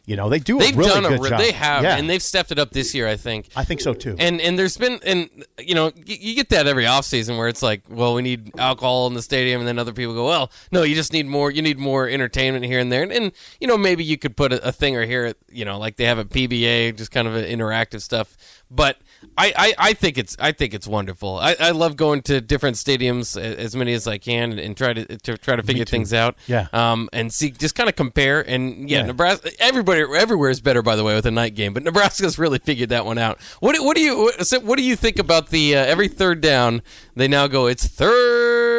You 0.07 0.15
know, 0.15 0.29
they 0.29 0.39
do 0.39 0.57
They've 0.59 0.77
really 0.77 0.89
done 0.91 1.05
a 1.05 1.19
good 1.19 1.31
job. 1.31 1.41
they 1.41 1.51
have, 1.51 1.83
Yeah. 1.83 1.97
and 1.97 2.09
they've 2.09 2.23
stepped 2.23 2.53
it 2.53 2.61
up 2.61 2.71
this 2.71 2.95
year. 2.95 3.09
I 3.09 3.17
think. 3.17 3.49
I 3.57 3.65
think 3.65 3.81
so 3.81 3.93
too. 3.93 4.15
And 4.21 4.41
and 4.41 4.57
there's 4.57 4.77
been 4.77 5.01
and 5.05 5.29
you 5.59 5.75
know 5.75 5.91
you, 5.97 6.17
you 6.21 6.35
get 6.37 6.49
that 6.51 6.69
every 6.69 6.85
offseason 6.85 7.37
where 7.37 7.49
it's 7.49 7.61
like 7.63 7.83
well 7.89 8.15
we 8.15 8.23
need 8.23 8.53
alcohol 8.59 9.09
in 9.09 9.15
the 9.15 9.23
stadium 9.23 9.61
and 9.61 9.67
then 9.67 9.79
other 9.81 9.93
people 9.93 10.15
go 10.15 10.25
well 10.27 10.51
no 10.71 10.85
you 10.85 10.95
just 10.95 11.13
need 11.13 11.27
more 11.27 11.51
you 11.51 11.61
need 11.61 11.79
more 11.79 12.09
entertainment 12.09 12.65
here 12.65 12.79
and 12.79 12.93
there 12.93 13.03
and, 13.03 13.11
and 13.13 13.33
you 13.61 13.67
know 13.67 13.77
maybe 13.77 14.05
you 14.05 14.17
could 14.17 14.37
put 14.37 14.53
a, 14.53 14.69
a 14.69 14.71
thing 14.71 14.95
or 14.97 15.05
here 15.05 15.35
you 15.51 15.65
know 15.65 15.77
like 15.79 15.97
they 15.97 16.05
have 16.05 16.19
a 16.19 16.25
PBA 16.25 16.97
just 16.97 17.11
kind 17.11 17.27
of 17.27 17.35
an 17.35 17.45
interactive 17.45 18.01
stuff 18.01 18.37
but 18.71 18.99
I, 19.39 19.53
I, 19.57 19.75
I 19.79 19.93
think 19.93 20.19
it's 20.19 20.37
I 20.39 20.53
think 20.53 20.73
it's 20.75 20.87
wonderful 20.87 21.39
I, 21.39 21.57
I 21.61 21.71
love 21.73 21.97
going 21.97 22.23
to 22.23 22.41
different 22.41 22.77
stadiums 22.77 23.41
as 23.41 23.77
many 23.77 23.93
as 23.93 24.07
I 24.07 24.19
can 24.19 24.59
and, 24.59 24.77
try 24.77 24.93
to, 24.93 25.17
to 25.19 25.37
try 25.39 25.57
to 25.57 25.63
figure 25.63 25.85
things 25.85 26.13
out 26.15 26.37
Yeah. 26.47 26.69
um 26.73 27.09
and 27.13 27.33
see 27.33 27.51
just 27.51 27.75
kind 27.75 27.89
of 27.89 27.97
compare 27.97 28.41
and 28.49 28.89
yeah, 28.89 29.01
Yeah. 29.01 29.07
Nebraska 29.07 29.51
everybody 29.59 30.01
everywhere 30.01 30.51
is 30.51 30.61
better 30.61 30.83
by 30.83 30.97
the 30.97 31.05
way 31.05 31.15
with 31.15 31.27
a 31.27 31.31
night 31.31 31.55
game 31.55 31.75
but 31.75 31.83
Nebraska's 31.83 32.39
really 32.45 32.59
figured 32.59 32.89
that 32.91 33.05
one 33.05 33.19
out 33.19 33.41
what 33.61 33.75
do- 33.75 33.85
what 33.85 33.97
do 33.97 34.03
you 34.03 34.17
what, 34.17 34.63
what 34.65 34.77
do 34.79 34.83
you 34.85 34.97
think 34.97 35.19
about 35.19 35.49
the 35.51 35.77
uh, 35.77 35.81
every 35.85 36.09
third 36.09 36.41
down 36.41 36.83
they 37.15 37.29
now 37.29 37.47
go 37.47 37.67
it's 37.67 37.87
third 37.87 38.76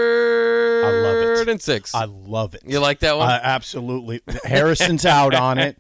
I 1.38 1.41
love 1.41 1.48
it. 1.48 1.51
and 1.51 1.62
six 1.62 1.96
I 1.96 2.06
love 2.06 2.56
it. 2.56 2.63
You 2.65 2.79
like 2.79 3.00
that 3.00 3.17
one? 3.17 3.29
Uh, 3.29 3.39
absolutely. 3.41 4.22
Harrison's 4.44 5.06
out 5.06 5.34
on 5.34 5.58
it. 5.58 5.77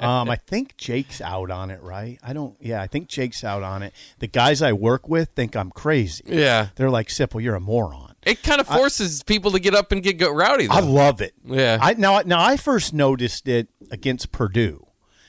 Um, 0.00 0.30
I 0.30 0.36
think 0.36 0.76
Jake's 0.76 1.20
out 1.20 1.50
on 1.50 1.70
it, 1.70 1.82
right? 1.82 2.18
I 2.22 2.32
don't. 2.32 2.56
Yeah, 2.60 2.80
I 2.80 2.86
think 2.86 3.08
Jake's 3.08 3.42
out 3.42 3.62
on 3.62 3.82
it. 3.82 3.92
The 4.20 4.26
guys 4.26 4.62
I 4.62 4.72
work 4.72 5.08
with 5.08 5.30
think 5.30 5.56
I'm 5.56 5.70
crazy. 5.70 6.24
yeah 6.26 6.68
They're 6.76 6.90
like, 6.90 7.08
"Sipple, 7.08 7.42
you're 7.42 7.56
a 7.56 7.60
moron." 7.60 8.08
it 8.28 8.42
kind 8.42 8.60
of 8.60 8.66
forces 8.66 9.22
people 9.22 9.52
to 9.52 9.58
get 9.58 9.74
up 9.74 9.92
and 9.92 10.02
get 10.02 10.18
go 10.18 10.32
rowdy 10.32 10.66
though. 10.66 10.74
I 10.74 10.80
love 10.80 11.20
it. 11.20 11.34
Yeah. 11.44 11.78
I 11.80 11.94
now 11.94 12.20
now 12.24 12.42
I 12.42 12.56
first 12.56 12.92
noticed 12.92 13.48
it 13.48 13.68
against 13.90 14.32
Purdue, 14.32 14.86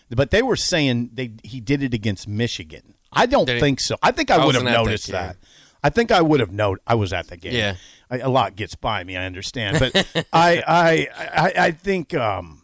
but 0.10 0.32
they 0.32 0.42
were 0.42 0.56
saying 0.56 1.12
they 1.14 1.32
he 1.44 1.60
did 1.60 1.84
it 1.84 1.94
against 1.94 2.28
Michigan. 2.28 2.96
I 3.12 3.26
don't 3.26 3.46
Did 3.46 3.60
think 3.60 3.80
so. 3.80 3.96
I 4.04 4.12
think 4.12 4.30
I, 4.30 4.36
I 4.36 4.46
would 4.46 4.56
have 4.56 4.64
wasn't 4.64 4.76
that 4.76 4.86
noticed 4.86 5.12
that. 5.12 5.38
I 5.84 5.90
think 5.90 6.12
I 6.12 6.22
would 6.22 6.40
have 6.40 6.52
known. 6.52 6.78
I 6.86 6.96
was 6.96 7.14
at 7.14 7.28
the 7.28 7.38
game. 7.38 7.54
Yeah. 7.54 7.76
I, 8.12 8.20
a 8.20 8.30
lot 8.30 8.56
gets 8.56 8.76
by 8.76 9.04
me. 9.04 9.16
I 9.16 9.26
understand, 9.26 9.80
but 9.80 9.96
I, 10.34 10.64
I 10.68 11.08
I 11.18 11.54
I 11.68 11.72
think 11.72 12.14
um 12.14 12.62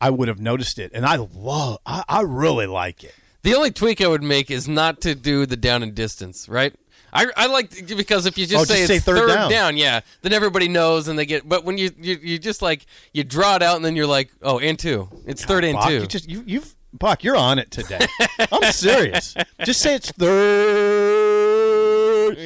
I 0.00 0.10
would 0.10 0.28
have 0.28 0.40
noticed 0.40 0.78
it, 0.78 0.90
and 0.94 1.04
I 1.06 1.16
love. 1.16 1.78
I, 1.86 2.02
I 2.08 2.20
really 2.22 2.66
like 2.66 3.04
it. 3.04 3.14
The 3.42 3.54
only 3.54 3.70
tweak 3.70 4.00
I 4.00 4.08
would 4.08 4.22
make 4.22 4.50
is 4.50 4.66
not 4.68 5.00
to 5.02 5.14
do 5.14 5.46
the 5.46 5.56
down 5.56 5.82
and 5.82 5.94
distance, 5.94 6.48
right? 6.48 6.74
I, 7.12 7.26
I 7.36 7.46
like 7.48 7.86
because 7.86 8.24
if 8.24 8.38
you 8.38 8.46
just 8.46 8.62
Oh, 8.62 8.64
say 8.64 8.80
just 8.80 8.90
it's 8.90 9.04
say 9.04 9.12
third 9.12 9.50
down. 9.50 9.76
yeah, 9.76 10.00
then 10.22 10.32
everybody 10.32 10.66
knows 10.68 11.08
and 11.08 11.18
they 11.18 11.26
get. 11.26 11.46
But 11.46 11.64
when 11.64 11.76
you 11.76 11.90
you, 12.00 12.18
you 12.22 12.38
just 12.38 12.62
like 12.62 12.86
you 13.12 13.22
draw 13.22 13.56
it 13.56 13.62
out 13.62 13.76
and 13.76 13.84
then 13.84 13.94
you're 13.94 14.06
like, 14.06 14.30
oh, 14.40 14.58
and 14.58 14.78
two, 14.78 15.08
it's 15.26 15.44
third 15.44 15.64
and 15.64 15.74
Buck, 15.74 15.88
two. 15.88 16.00
You 16.00 16.06
just 16.06 16.28
you 16.30 16.42
you've 16.46 16.74
Buck, 16.94 17.22
you're 17.24 17.36
on 17.36 17.58
it 17.58 17.70
today. 17.70 18.06
I'm 18.50 18.70
serious. 18.70 19.34
Just 19.64 19.80
say 19.80 19.94
it's 19.94 20.10
third 20.10 21.21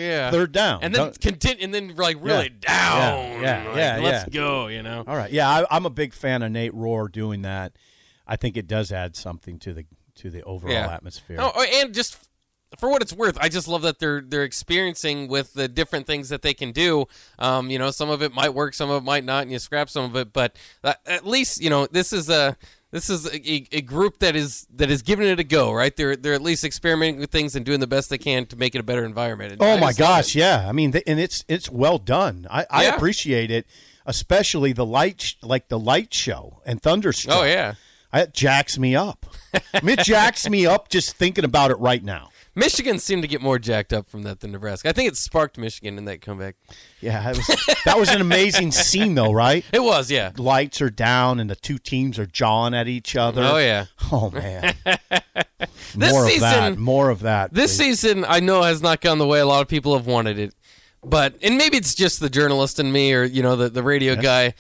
Yeah. 0.07 0.31
third 0.31 0.53
down. 0.53 0.81
and 0.83 0.95
then 0.95 1.03
Don't- 1.03 1.21
continue, 1.21 1.65
and 1.65 1.75
then 1.75 1.95
like 1.97 2.17
really 2.21 2.49
down. 2.49 3.41
Yeah, 3.43 3.65
like, 3.69 3.77
yeah, 3.77 3.99
Let's 4.03 4.29
go. 4.31 4.69
You 4.69 4.83
know. 4.83 5.05
All 5.07 5.17
right. 5.17 5.31
Yeah, 5.31 5.49
I, 5.49 5.67
I'm 5.71 5.87
a 5.87 5.91
big 5.91 6.13
fan 6.15 6.43
of 6.43 6.53
Nate 6.53 6.73
Rohr 6.73 7.11
doing 7.11 7.43
that. 7.43 7.73
I 8.27 8.37
think 8.37 8.57
it 8.57 8.67
does 8.67 8.91
add 8.93 9.17
something 9.17 9.59
to 9.61 9.73
the 9.73 9.87
to 10.17 10.31
the 10.31 10.43
overall 10.43 10.73
Yeah. 10.73 10.93
atmosphere. 10.93 11.37
Oh, 11.41 11.53
oh, 11.55 11.63
and 11.63 11.93
just 11.95 12.17
for 12.81 12.89
what 12.91 13.01
it's 13.01 13.13
worth, 13.13 13.39
I 13.41 13.49
just 13.49 13.69
love 13.69 13.83
that 13.83 13.99
they're 14.01 14.21
they're 14.21 14.43
experiencing 14.43 15.29
with 15.29 15.55
the 15.55 15.69
different 15.69 16.07
things 16.07 16.31
that 16.31 16.43
they 16.43 16.53
can 16.55 16.73
do. 16.73 17.07
Um, 17.39 17.71
you 17.71 17.79
know, 17.79 17.91
some 17.91 18.11
of 18.11 18.23
it 18.23 18.35
might 18.35 18.53
work, 18.55 18.75
some 18.75 18.91
of 18.91 19.03
it 19.03 19.05
might 19.05 19.25
not, 19.25 19.43
and 19.43 19.53
you 19.53 19.59
scrap 19.59 19.89
some 19.89 20.05
of 20.05 20.17
it. 20.17 20.33
But 20.33 20.57
uh, 20.83 20.95
at 21.07 21.25
least 21.27 21.61
you 21.63 21.71
know 21.71 21.87
this 21.87 22.13
is 22.13 22.29
a 22.29 22.57
this 22.93 23.11
is 23.11 23.27
a, 23.27 23.67
a 23.77 23.81
group 23.83 24.19
that 24.21 24.37
is 24.37 24.67
that 24.77 24.91
is 24.91 25.03
giving 25.03 25.27
it 25.27 25.39
a 25.41 25.45
go. 25.45 25.73
Right? 25.73 25.95
They're 25.95 26.17
they're 26.17 26.35
at 26.35 26.43
least 26.43 26.65
experimenting 26.65 27.21
with 27.21 27.31
things 27.31 27.57
and 27.57 27.65
doing 27.67 27.81
the 27.81 27.87
best 27.87 28.11
they 28.11 28.19
can 28.19 28.47
to 28.47 28.57
make 28.57 28.75
it 28.75 28.79
a 28.79 28.83
better 28.85 29.05
environment. 29.05 29.53
And 29.53 29.63
Oh 29.63 29.77
my 29.79 29.93
gosh, 29.93 30.35
it. 30.35 30.41
yeah. 30.41 30.67
I 30.69 30.73
mean, 30.73 30.93
th- 30.93 31.05
and 31.07 31.19
it's 31.21 31.45
it's 31.49 31.71
well 31.71 31.99
done. 31.99 32.47
I, 32.51 32.67
I 32.71 32.85
appreciate 32.85 33.51
it, 33.51 33.67
especially 34.07 34.73
the 34.73 34.87
light, 34.87 35.21
sh- 35.21 35.35
like 35.43 35.69
the 35.69 35.79
light 35.79 36.15
show 36.15 36.61
and 36.65 36.81
Thunderstruck. 36.81 37.37
Oh 37.37 37.45
yeah. 37.45 37.75
I, 38.13 38.21
it 38.23 38.33
jacks 38.35 38.79
me 38.79 38.95
up. 38.97 39.27
I 39.75 39.81
mean, 39.83 39.99
it 39.99 40.05
jacks 40.05 40.49
me 40.49 40.65
up 40.65 40.89
just 40.89 41.17
thinking 41.17 41.45
about 41.45 41.71
it 41.71 41.79
right 41.79 42.03
now. 42.03 42.29
Michigan 42.57 42.99
seemed 42.99 43.23
to 43.23 43.29
get 43.29 43.41
more 43.43 43.59
jacked 43.59 43.93
up 43.93 44.09
from 44.09 44.23
that 44.23 44.41
than 44.41 44.51
Nebraska. 44.51 44.89
I 44.89 44.93
think 44.93 45.09
it 45.09 45.17
sparked 45.17 45.59
Michigan 45.59 45.99
in 45.99 46.07
that 46.07 46.23
comeback. 46.23 46.57
Yeah, 47.01 47.29
was, 47.29 47.47
that 47.85 47.99
was 47.99 48.09
an 48.09 48.21
amazing 48.23 48.73
scene, 48.73 49.15
though, 49.15 49.31
right? 49.33 49.65
It 49.73 49.83
was, 49.83 50.11
yeah. 50.11 50.33
Lights 50.39 50.81
are 50.81 50.91
down 50.91 51.39
and 51.39 51.51
the 51.51 51.55
two 51.55 51.77
teams 51.79 52.19
are 52.19 52.27
jawing 52.27 52.73
at 52.75 52.89
each 52.89 53.15
other. 53.15 53.43
Oh 53.45 53.59
yeah. 53.59 53.87
Oh 54.11 54.31
man. 54.31 54.75
This 55.95 56.13
more 56.13 56.29
season- 56.29 56.43
of 56.49 56.51
that. 56.75 56.79
More 56.79 57.09
of 57.11 57.21
that. 57.21 57.55
This 57.55 57.77
please. 57.77 58.01
season, 58.01 58.25
I 58.29 58.41
know 58.41 58.63
has 58.63 58.83
not 58.83 59.01
gone 59.01 59.19
the 59.19 59.27
way 59.27 59.41
a 59.41 59.47
lot 59.47 59.63
of 59.63 59.69
people 59.69 59.97
have 59.97 60.07
wanted 60.07 60.39
it, 60.39 60.55
but 61.03 61.35
and 61.43 61.57
maybe 61.57 61.77
it's 61.79 61.95
just 61.95 62.21
the 62.21 62.29
journalist 62.29 62.79
in 62.79 62.93
me 62.93 63.15
or 63.15 63.25
you 63.25 63.43
know 63.43 63.57
the 63.57 63.71
the 63.71 63.83
radio 63.83 64.15
guy. 64.17 64.55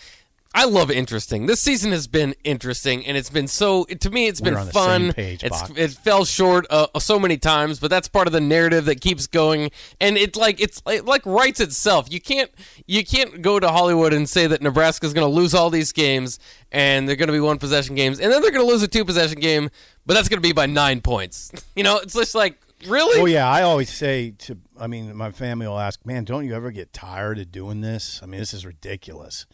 I 0.54 0.64
love 0.64 0.90
interesting. 0.90 1.46
This 1.46 1.60
season 1.60 1.92
has 1.92 2.06
been 2.06 2.34
interesting, 2.42 3.04
and 3.06 3.16
it's 3.16 3.28
been 3.28 3.46
so 3.46 3.84
to 3.84 4.10
me. 4.10 4.26
It's 4.26 4.40
We're 4.40 4.54
been 4.54 4.68
fun. 4.68 5.12
page, 5.12 5.44
it's 5.44 5.70
it 5.76 5.90
fell 5.92 6.24
short 6.24 6.66
uh, 6.70 6.86
so 6.98 7.18
many 7.18 7.36
times, 7.36 7.78
but 7.78 7.90
that's 7.90 8.08
part 8.08 8.26
of 8.26 8.32
the 8.32 8.40
narrative 8.40 8.86
that 8.86 9.02
keeps 9.02 9.26
going, 9.26 9.70
and 10.00 10.16
it 10.16 10.34
like 10.34 10.60
it's 10.60 10.80
it 10.86 11.04
like 11.04 11.26
writes 11.26 11.60
itself. 11.60 12.10
You 12.10 12.20
can't 12.20 12.50
you 12.86 13.04
can't 13.04 13.42
go 13.42 13.60
to 13.60 13.68
Hollywood 13.68 14.14
and 14.14 14.26
say 14.28 14.46
that 14.46 14.62
Nebraska's 14.62 15.12
going 15.12 15.26
to 15.26 15.34
lose 15.34 15.52
all 15.52 15.68
these 15.68 15.92
games, 15.92 16.38
and 16.72 17.06
they're 17.06 17.16
going 17.16 17.28
to 17.28 17.34
be 17.34 17.40
one 17.40 17.58
possession 17.58 17.94
games, 17.94 18.18
and 18.18 18.32
then 18.32 18.40
they're 18.40 18.50
going 18.50 18.66
to 18.66 18.72
lose 18.72 18.82
a 18.82 18.88
two 18.88 19.04
possession 19.04 19.38
game, 19.40 19.68
but 20.06 20.14
that's 20.14 20.28
going 20.28 20.40
to 20.40 20.48
be 20.48 20.52
by 20.52 20.66
nine 20.66 21.00
points. 21.00 21.52
You 21.76 21.82
know, 21.82 21.98
it's 21.98 22.14
just 22.14 22.34
like 22.34 22.58
really. 22.86 23.20
Oh 23.20 23.26
yeah, 23.26 23.46
I 23.46 23.60
always 23.60 23.90
say 23.90 24.30
to 24.38 24.56
I 24.78 24.87
mean 24.87 25.14
my 25.16 25.30
family 25.30 25.66
will 25.66 25.78
ask, 25.78 26.04
"Man, 26.04 26.25
don't 26.25 26.47
you 26.47 26.54
ever 26.54 26.71
get 26.71 26.92
tired 26.92 27.38
of 27.38 27.52
doing 27.52 27.80
this? 27.80 28.21
I 28.23 28.26
mean, 28.26 28.40
this 28.40 28.54
is 28.54 28.66
ridiculous." 28.66 29.47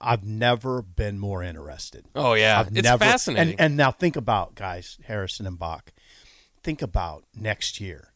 I've 0.00 0.24
never 0.24 0.80
been 0.80 1.18
more 1.18 1.42
interested. 1.42 2.06
Oh 2.14 2.32
yeah, 2.34 2.58
I've 2.58 2.68
it's 2.68 2.82
never, 2.82 3.04
fascinating. 3.04 3.52
And, 3.52 3.60
and 3.60 3.76
now 3.76 3.90
think 3.90 4.16
about 4.16 4.54
guys, 4.54 4.98
Harrison 5.04 5.46
and 5.46 5.58
Bach. 5.58 5.92
Think 6.62 6.80
about 6.80 7.24
next 7.34 7.80
year. 7.80 8.12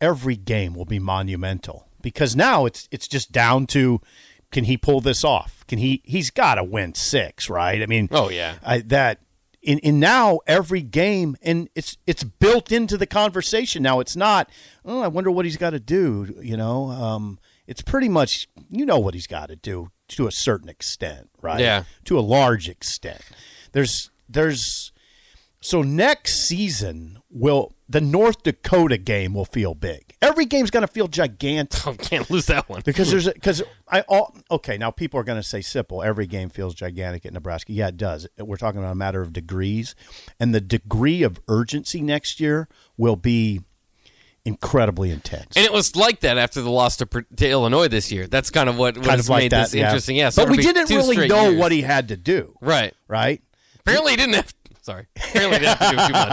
Every 0.00 0.36
game 0.36 0.74
will 0.74 0.86
be 0.86 0.98
monumental 0.98 1.88
because 2.00 2.34
now 2.34 2.64
it's 2.64 2.88
it's 2.90 3.08
just 3.08 3.30
down 3.30 3.66
to 3.68 4.00
can 4.50 4.64
he 4.64 4.76
pull 4.76 5.00
this 5.00 5.24
off? 5.24 5.64
Can 5.66 5.78
he? 5.78 6.00
He's 6.04 6.30
got 6.30 6.54
to 6.54 6.64
win 6.64 6.94
six, 6.94 7.50
right? 7.50 7.82
I 7.82 7.86
mean, 7.86 8.08
oh 8.10 8.30
yeah, 8.30 8.56
I, 8.64 8.78
that 8.78 9.20
in, 9.68 9.78
in 9.80 10.00
now 10.00 10.40
every 10.46 10.80
game 10.80 11.36
and 11.42 11.68
it's 11.74 11.98
it's 12.06 12.24
built 12.24 12.72
into 12.72 12.96
the 12.96 13.06
conversation. 13.06 13.82
Now 13.82 14.00
it's 14.00 14.16
not 14.16 14.48
oh 14.82 15.02
i 15.02 15.08
wonder 15.08 15.30
what 15.30 15.44
he's 15.44 15.58
got 15.58 15.70
to 15.70 15.80
do 15.80 16.34
you 16.40 16.56
know? 16.56 16.88
Um, 16.88 17.38
it's 17.66 17.82
pretty 17.82 18.08
much 18.08 18.48
you 18.70 18.86
know 18.86 18.98
what 18.98 19.12
he's 19.12 19.26
got 19.26 19.50
to 19.50 19.56
do 19.56 19.90
to 20.08 20.26
a 20.26 20.32
certain 20.32 20.70
extent 20.70 21.28
right? 21.42 21.60
Yeah. 21.60 21.84
to 22.06 22.18
a 22.18 22.20
large 22.20 22.66
extent. 22.66 23.20
There's 23.72 24.10
there's 24.26 24.90
so 25.60 25.82
next 25.82 26.46
season 26.46 27.18
will 27.30 27.74
the 27.88 28.00
north 28.00 28.42
dakota 28.42 28.96
game 28.96 29.34
will 29.34 29.44
feel 29.44 29.74
big 29.74 30.14
every 30.22 30.44
game's 30.44 30.70
going 30.70 30.82
to 30.82 30.92
feel 30.92 31.08
gigantic 31.08 31.86
oh, 31.86 31.94
can't 31.94 32.30
lose 32.30 32.46
that 32.46 32.68
one. 32.68 32.80
because 32.84 33.10
there's 33.10 33.28
because 33.32 33.62
I 33.88 34.02
all 34.02 34.36
okay 34.50 34.78
now 34.78 34.90
people 34.90 35.18
are 35.20 35.24
going 35.24 35.40
to 35.40 35.46
say 35.46 35.60
Sipple 35.60 36.04
every 36.04 36.26
game 36.26 36.48
feels 36.48 36.74
gigantic 36.74 37.26
at 37.26 37.32
Nebraska 37.32 37.72
yeah 37.72 37.88
it 37.88 37.96
does 37.96 38.26
we're 38.38 38.56
talking 38.56 38.80
about 38.80 38.92
a 38.92 38.96
matter 38.96 39.20
of 39.20 39.32
degrees 39.32 39.94
and 40.38 40.54
the 40.54 40.60
degree 40.60 41.22
of 41.22 41.40
urgency 41.48 42.00
next 42.00 42.40
year 42.40 42.68
will 42.96 43.16
be 43.16 43.60
incredibly 44.44 45.10
intense 45.10 45.56
And 45.56 45.64
it 45.64 45.72
was 45.72 45.94
like 45.94 46.20
that 46.20 46.38
after 46.38 46.62
the 46.62 46.70
loss 46.70 46.96
to, 46.98 47.06
to 47.06 47.48
Illinois 47.48 47.88
this 47.88 48.10
year. 48.10 48.26
That's 48.26 48.50
kind 48.50 48.68
of 48.68 48.78
what, 48.78 48.94
kind 48.94 49.20
of 49.20 49.28
like 49.28 49.42
made 49.42 49.52
that 49.52 49.64
this 49.64 49.74
yeah. 49.74 49.86
interesting. 49.86 50.16
Yeah, 50.16 50.30
so 50.30 50.46
but 50.46 50.56
we 50.56 50.62
didn't 50.62 50.88
really 50.88 51.28
know 51.28 51.50
years. 51.50 51.60
what 51.60 51.70
he 51.70 51.82
had 51.82 52.08
to 52.08 52.16
do 52.16 52.56
Right. 52.60 52.94
right 53.06 53.42
Apparently, 53.80 54.12
he 54.12 54.16
didn't 54.16 54.34
have. 54.34 54.54
Sorry. 54.88 55.06
Apparently, 55.16 55.58
didn't 55.58 55.78
have 55.78 55.90
to 55.90 55.96
do 55.96 56.06
too 56.06 56.12
much. 56.14 56.28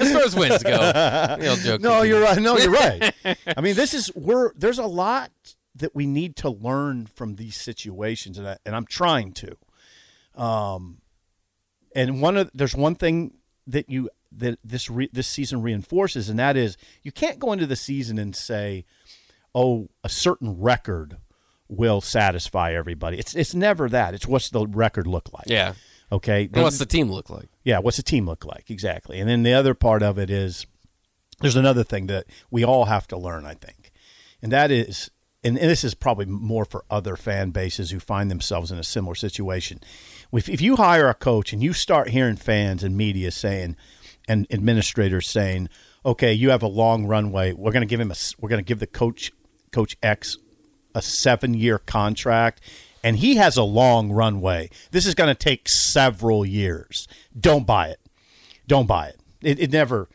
as 0.00 0.12
far 0.12 0.22
as 0.22 0.34
wins 0.34 0.62
go, 0.64 0.76
the 0.78 1.46
old 1.48 1.60
joke. 1.60 1.80
no 1.80 2.02
you're 2.02 2.20
right 2.20 2.38
no 2.40 2.58
you're 2.58 2.72
right 2.72 3.14
I 3.56 3.60
mean 3.60 3.76
this 3.76 3.94
is 3.94 4.10
we're 4.16 4.52
there's 4.56 4.80
a 4.80 4.86
lot 4.86 5.30
that 5.76 5.94
we 5.94 6.06
need 6.06 6.34
to 6.36 6.50
learn 6.50 7.06
from 7.06 7.36
these 7.36 7.54
situations 7.56 8.36
and, 8.36 8.48
I, 8.48 8.56
and 8.66 8.74
I'm 8.74 8.84
trying 8.86 9.32
to 9.34 9.56
um 10.34 10.98
and 11.94 12.20
one 12.20 12.36
of 12.36 12.50
there's 12.52 12.74
one 12.74 12.96
thing 12.96 13.34
that 13.68 13.88
you 13.88 14.10
that 14.32 14.58
this 14.64 14.90
re, 14.90 15.08
this 15.12 15.28
season 15.28 15.62
reinforces 15.62 16.28
and 16.28 16.36
that 16.40 16.56
is 16.56 16.76
you 17.04 17.12
can't 17.12 17.38
go 17.38 17.52
into 17.52 17.66
the 17.66 17.76
season 17.76 18.18
and 18.18 18.34
say 18.34 18.84
oh 19.54 19.88
a 20.02 20.08
certain 20.08 20.60
record 20.60 21.18
will 21.68 22.00
satisfy 22.00 22.74
everybody 22.74 23.16
it's 23.18 23.36
it's 23.36 23.54
never 23.54 23.88
that 23.88 24.14
it's 24.14 24.26
what's 24.26 24.50
the 24.50 24.66
record 24.66 25.06
look 25.06 25.32
like 25.32 25.44
Yeah. 25.46 25.74
Okay 26.12 26.48
And 26.52 26.62
what's 26.62 26.78
the 26.78 26.86
team 26.86 27.10
look 27.10 27.30
like? 27.30 27.48
yeah, 27.64 27.78
what's 27.78 27.96
the 27.96 28.02
team 28.02 28.26
look 28.26 28.44
like? 28.44 28.70
Exactly. 28.70 29.20
And 29.20 29.28
then 29.28 29.42
the 29.42 29.52
other 29.52 29.74
part 29.74 30.02
of 30.02 30.18
it 30.18 30.30
is 30.30 30.66
there's 31.40 31.56
another 31.56 31.84
thing 31.84 32.06
that 32.08 32.26
we 32.50 32.64
all 32.64 32.86
have 32.86 33.06
to 33.08 33.16
learn, 33.16 33.46
I 33.46 33.54
think. 33.54 33.92
And 34.42 34.52
that 34.52 34.70
is 34.70 35.10
and, 35.42 35.58
and 35.58 35.70
this 35.70 35.84
is 35.84 35.94
probably 35.94 36.26
more 36.26 36.66
for 36.66 36.84
other 36.90 37.16
fan 37.16 37.50
bases 37.50 37.90
who 37.90 37.98
find 38.00 38.30
themselves 38.30 38.70
in 38.70 38.78
a 38.78 38.84
similar 38.84 39.14
situation. 39.14 39.80
If, 40.32 40.50
if 40.50 40.60
you 40.60 40.76
hire 40.76 41.08
a 41.08 41.14
coach 41.14 41.52
and 41.54 41.62
you 41.62 41.72
start 41.72 42.10
hearing 42.10 42.36
fans 42.36 42.84
and 42.84 42.94
media 42.96 43.30
saying 43.30 43.76
and 44.28 44.46
administrators 44.50 45.26
saying, 45.28 45.68
"Okay, 46.04 46.32
you 46.32 46.50
have 46.50 46.62
a 46.62 46.68
long 46.68 47.06
runway. 47.06 47.52
We're 47.52 47.72
going 47.72 47.82
to 47.82 47.86
give 47.86 48.00
him 48.00 48.10
a 48.10 48.16
we're 48.38 48.50
going 48.50 48.62
to 48.62 48.68
give 48.68 48.80
the 48.80 48.86
coach 48.86 49.32
coach 49.72 49.96
X 50.02 50.36
a 50.94 51.00
7-year 51.00 51.78
contract 51.78 52.60
and 53.02 53.16
he 53.16 53.36
has 53.36 53.56
a 53.56 53.62
long 53.62 54.12
runway. 54.12 54.70
This 54.90 55.06
is 55.06 55.14
going 55.14 55.28
to 55.28 55.34
take 55.34 55.68
several 55.68 56.44
years. 56.44 57.06
Don't 57.38 57.66
buy 57.66 57.88
it. 57.88 58.00
Don't 58.66 58.86
buy 58.86 59.08
it. 59.08 59.20
It, 59.42 59.58
it 59.60 59.72
never. 59.72 60.08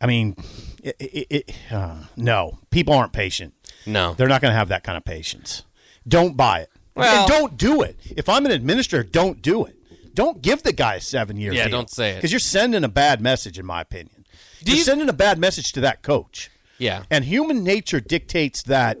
I 0.00 0.06
mean, 0.06 0.36
it, 0.82 0.96
it, 0.98 1.26
it 1.30 1.54
uh, 1.72 2.04
no. 2.16 2.58
People 2.70 2.94
aren't 2.94 3.12
patient. 3.12 3.54
No. 3.86 4.14
They're 4.14 4.28
not 4.28 4.40
going 4.40 4.52
to 4.52 4.56
have 4.58 4.68
that 4.68 4.82
kind 4.84 4.96
of 4.96 5.04
patience. 5.04 5.64
Don't 6.06 6.36
buy 6.36 6.60
it. 6.60 6.70
Well- 6.94 7.20
and 7.20 7.28
don't 7.28 7.56
do 7.56 7.82
it. 7.82 7.98
If 8.16 8.28
I'm 8.28 8.44
an 8.46 8.52
administrator, 8.52 9.04
don't 9.04 9.40
do 9.42 9.64
it. 9.66 9.76
Don't 10.14 10.42
give 10.42 10.62
the 10.62 10.72
guy 10.72 10.96
a 10.96 11.00
seven 11.00 11.36
year 11.36 11.52
Yeah, 11.52 11.64
deal. 11.68 11.78
don't 11.78 11.90
say 11.90 12.10
it. 12.10 12.16
because 12.16 12.32
you're 12.32 12.40
sending 12.40 12.82
a 12.84 12.88
bad 12.88 13.20
message, 13.20 13.58
in 13.58 13.64
my 13.66 13.80
opinion. 13.80 14.24
Do 14.62 14.72
you're 14.72 14.78
you- 14.78 14.84
sending 14.84 15.08
a 15.08 15.12
bad 15.14 15.38
message 15.38 15.72
to 15.72 15.80
that 15.82 16.02
coach. 16.02 16.50
Yeah. 16.78 17.04
And 17.10 17.24
human 17.24 17.62
nature 17.62 18.00
dictates 18.00 18.62
that, 18.64 18.98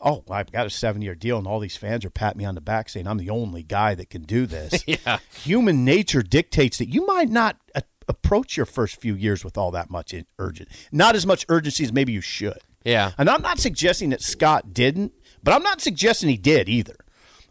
oh, 0.00 0.24
I've 0.30 0.50
got 0.52 0.66
a 0.66 0.70
seven 0.70 1.02
year 1.02 1.14
deal, 1.14 1.38
and 1.38 1.46
all 1.46 1.60
these 1.60 1.76
fans 1.76 2.04
are 2.04 2.10
patting 2.10 2.38
me 2.38 2.44
on 2.44 2.54
the 2.54 2.60
back 2.60 2.88
saying 2.88 3.06
I'm 3.06 3.18
the 3.18 3.30
only 3.30 3.62
guy 3.62 3.94
that 3.94 4.10
can 4.10 4.22
do 4.22 4.46
this. 4.46 4.84
Yeah. 4.86 5.18
Human 5.44 5.84
nature 5.84 6.22
dictates 6.22 6.78
that 6.78 6.88
you 6.88 7.04
might 7.06 7.28
not 7.28 7.56
a- 7.74 7.82
approach 8.08 8.56
your 8.56 8.66
first 8.66 9.00
few 9.00 9.14
years 9.14 9.44
with 9.44 9.58
all 9.58 9.70
that 9.72 9.90
much 9.90 10.14
in- 10.14 10.26
urgent, 10.38 10.68
not 10.92 11.14
as 11.16 11.26
much 11.26 11.44
urgency 11.48 11.84
as 11.84 11.92
maybe 11.92 12.12
you 12.12 12.20
should. 12.20 12.58
Yeah. 12.84 13.12
And 13.18 13.28
I'm 13.28 13.42
not 13.42 13.58
suggesting 13.58 14.10
that 14.10 14.22
Scott 14.22 14.72
didn't, 14.72 15.12
but 15.42 15.52
I'm 15.54 15.62
not 15.62 15.80
suggesting 15.80 16.28
he 16.30 16.36
did 16.36 16.68
either. 16.68 16.96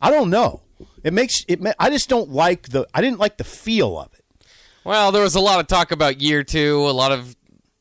I 0.02 0.10
don't 0.10 0.30
know. 0.30 0.62
It 1.04 1.14
makes 1.14 1.44
it. 1.48 1.60
I 1.80 1.90
just 1.90 2.08
don't 2.10 2.30
like 2.30 2.70
the. 2.70 2.88
I 2.94 3.02
didn't 3.02 3.20
like 3.20 3.38
the 3.38 3.44
feel 3.44 4.00
of 4.00 4.14
it. 4.14 4.24
Well, 4.84 5.12
there 5.12 5.24
was 5.24 5.36
a 5.36 5.40
lot 5.40 5.60
of 5.60 5.68
talk 5.68 5.92
about 5.92 6.22
year 6.22 6.44
two, 6.44 6.78
a 6.88 6.92
lot 6.92 7.12
of 7.12 7.36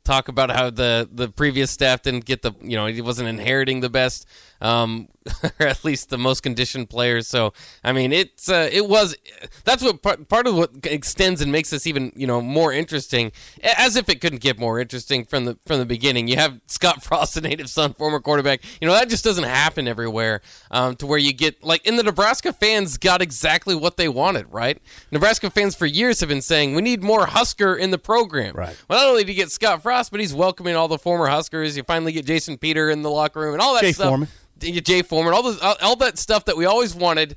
talk 0.06 0.28
about 0.28 0.50
how 0.50 0.70
the, 0.70 1.08
the 1.12 1.28
previous 1.28 1.70
staff 1.70 2.02
didn't 2.02 2.24
get 2.24 2.42
the, 2.42 2.52
you 2.62 2.76
know, 2.76 2.86
he 2.86 3.00
wasn't 3.00 3.28
inheriting 3.28 3.80
the 3.80 3.90
best. 3.90 4.26
Um, 4.60 5.08
or 5.60 5.66
at 5.66 5.84
least 5.84 6.10
the 6.10 6.18
most 6.18 6.42
conditioned 6.42 6.88
players. 6.88 7.26
So 7.26 7.52
I 7.84 7.92
mean, 7.92 8.12
it's 8.12 8.48
uh, 8.48 8.68
it 8.72 8.88
was 8.88 9.16
that's 9.64 9.82
what 9.82 10.02
part, 10.02 10.28
part 10.28 10.46
of 10.46 10.56
what 10.56 10.70
extends 10.84 11.40
and 11.40 11.50
makes 11.52 11.70
this 11.70 11.86
even 11.86 12.12
you 12.16 12.26
know 12.26 12.40
more 12.40 12.72
interesting. 12.72 13.32
As 13.62 13.96
if 13.96 14.08
it 14.08 14.20
couldn't 14.20 14.40
get 14.40 14.58
more 14.58 14.80
interesting 14.80 15.24
from 15.24 15.44
the 15.44 15.58
from 15.66 15.78
the 15.78 15.86
beginning. 15.86 16.28
You 16.28 16.36
have 16.36 16.60
Scott 16.66 17.02
Frost, 17.02 17.36
a 17.36 17.40
native 17.40 17.68
son, 17.68 17.94
former 17.94 18.20
quarterback. 18.20 18.62
You 18.80 18.88
know 18.88 18.94
that 18.94 19.08
just 19.08 19.24
doesn't 19.24 19.44
happen 19.44 19.88
everywhere. 19.88 20.40
Um, 20.70 20.96
to 20.96 21.06
where 21.06 21.18
you 21.18 21.32
get 21.32 21.62
like 21.62 21.86
in 21.86 21.96
the 21.96 22.02
Nebraska 22.02 22.52
fans 22.52 22.96
got 22.96 23.22
exactly 23.22 23.74
what 23.74 23.96
they 23.96 24.08
wanted. 24.08 24.46
Right, 24.50 24.80
Nebraska 25.10 25.50
fans 25.50 25.74
for 25.74 25.86
years 25.86 26.20
have 26.20 26.28
been 26.28 26.42
saying 26.42 26.74
we 26.74 26.82
need 26.82 27.02
more 27.02 27.26
Husker 27.26 27.74
in 27.74 27.90
the 27.90 27.98
program. 27.98 28.54
Right. 28.54 28.76
Well, 28.88 28.98
not 28.98 29.08
only 29.08 29.24
do 29.24 29.32
you 29.32 29.36
get 29.36 29.50
Scott 29.50 29.82
Frost, 29.82 30.10
but 30.10 30.20
he's 30.20 30.34
welcoming 30.34 30.76
all 30.76 30.88
the 30.88 30.98
former 30.98 31.26
Huskers. 31.26 31.76
You 31.76 31.82
finally 31.82 32.12
get 32.12 32.26
Jason 32.26 32.58
Peter 32.58 32.90
in 32.90 33.02
the 33.02 33.10
locker 33.10 33.40
room 33.40 33.54
and 33.54 33.62
all 33.62 33.74
that 33.74 33.82
Jay 33.82 33.92
stuff. 33.92 34.08
Foreman. 34.08 34.28
Jay 34.58 35.02
Foreman, 35.02 35.34
all 35.34 35.42
those, 35.42 35.60
all, 35.60 35.96
that 35.96 36.18
stuff 36.18 36.44
that 36.46 36.56
we 36.56 36.64
always 36.64 36.94
wanted, 36.94 37.36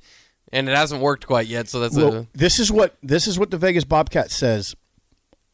and 0.51 0.69
it 0.69 0.75
hasn't 0.75 1.01
worked 1.01 1.27
quite 1.27 1.47
yet. 1.47 1.67
So 1.67 1.79
that's 1.79 1.95
Well, 1.95 2.15
a 2.15 2.27
this 2.33 2.59
is 2.59 2.71
what 2.71 2.95
this 3.03 3.27
is 3.27 3.37
what 3.37 3.51
the 3.51 3.57
Vegas 3.57 3.83
Bobcat 3.83 4.31
says 4.31 4.75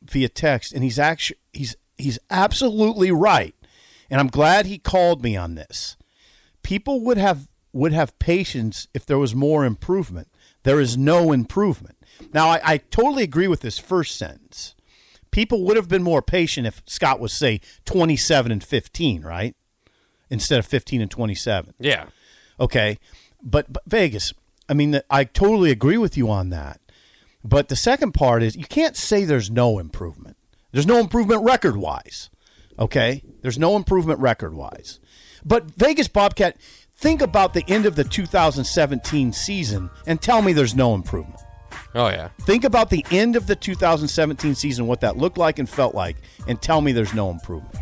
via 0.03 0.29
text, 0.29 0.73
and 0.73 0.83
he's 0.83 0.99
actually 0.99 1.37
he's 1.53 1.75
he's 1.97 2.19
absolutely 2.29 3.11
right, 3.11 3.55
and 4.09 4.19
I'm 4.19 4.27
glad 4.27 4.65
he 4.65 4.77
called 4.77 5.23
me 5.23 5.35
on 5.35 5.55
this. 5.55 5.97
People 6.63 7.01
would 7.01 7.17
have 7.17 7.47
would 7.73 7.93
have 7.93 8.17
patience 8.19 8.87
if 8.93 9.05
there 9.05 9.19
was 9.19 9.35
more 9.35 9.65
improvement. 9.65 10.29
There 10.63 10.79
is 10.79 10.97
no 10.97 11.31
improvement. 11.31 11.97
Now, 12.33 12.47
I, 12.47 12.61
I 12.63 12.77
totally 12.77 13.23
agree 13.23 13.47
with 13.47 13.59
this 13.59 13.77
first 13.77 14.15
sentence. 14.15 14.73
People 15.29 15.65
would 15.65 15.75
have 15.75 15.89
been 15.89 16.01
more 16.01 16.21
patient 16.21 16.65
if 16.65 16.81
Scott 16.87 17.19
was 17.19 17.33
say 17.33 17.59
27 17.83 18.51
and 18.51 18.63
15, 18.63 19.21
right? 19.21 19.55
Instead 20.29 20.59
of 20.59 20.65
15 20.65 21.01
and 21.01 21.11
27. 21.11 21.73
yeah. 21.79 22.05
Okay, 22.59 22.97
but, 23.43 23.71
but 23.71 23.83
Vegas, 23.85 24.33
I 24.69 24.73
mean, 24.73 24.99
I 25.09 25.25
totally 25.25 25.71
agree 25.71 25.97
with 25.97 26.17
you 26.17 26.29
on 26.29 26.49
that. 26.49 26.79
But 27.43 27.67
the 27.67 27.75
second 27.75 28.13
part 28.13 28.41
is 28.41 28.55
you 28.55 28.65
can't 28.65 28.95
say 28.95 29.23
there's 29.23 29.51
no 29.51 29.77
improvement. 29.77 30.37
There's 30.71 30.87
no 30.87 30.97
improvement 30.99 31.43
record 31.43 31.77
wise. 31.77 32.29
Okay, 32.79 33.23
there's 33.41 33.59
no 33.59 33.75
improvement 33.75 34.19
record 34.19 34.53
wise. 34.53 34.99
But 35.45 35.71
Vegas 35.75 36.07
Bobcat, 36.07 36.57
think 36.95 37.21
about 37.21 37.53
the 37.53 37.63
end 37.67 37.85
of 37.85 37.95
the 37.95 38.03
2017 38.03 39.31
season 39.31 39.89
and 40.07 40.21
tell 40.21 40.41
me 40.41 40.53
there's 40.53 40.75
no 40.75 40.95
improvement. 40.95 41.39
Oh 41.93 42.07
yeah. 42.07 42.29
Think 42.41 42.63
about 42.63 42.89
the 42.89 43.05
end 43.11 43.35
of 43.35 43.47
the 43.47 43.55
2017 43.55 44.55
season, 44.55 44.87
what 44.87 45.01
that 45.01 45.17
looked 45.17 45.37
like 45.37 45.59
and 45.59 45.69
felt 45.69 45.93
like, 45.93 46.17
and 46.47 46.61
tell 46.61 46.81
me 46.81 46.91
there's 46.91 47.13
no 47.13 47.29
improvement. 47.29 47.75